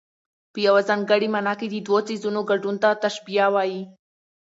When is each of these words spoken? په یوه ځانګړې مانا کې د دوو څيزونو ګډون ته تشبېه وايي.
په 0.51 0.59
یوه 0.67 0.81
ځانګړې 0.89 1.27
مانا 1.33 1.53
کې 1.59 1.67
د 1.69 1.75
دوو 1.87 1.97
څيزونو 2.07 2.41
ګډون 2.49 2.75
ته 2.83 2.89
تشبېه 3.03 3.47
وايي. 3.53 3.81